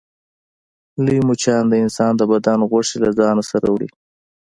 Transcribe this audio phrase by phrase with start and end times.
[1.03, 3.89] لوی مچان د انسان د بدن غوښې له ځان سره وړي